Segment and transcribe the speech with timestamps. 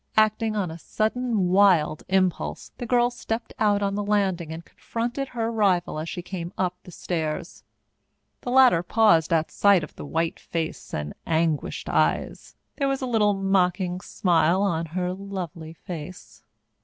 [0.17, 5.27] Acting on a sudden wild impulse, the girl stepped out on the landing and confronted
[5.27, 7.63] her rival as she came up the stairs.
[8.41, 12.55] The latter paused at sight of the white face and anguished eyes.
[12.77, 16.41] There was a little mocking smile on her lovely face.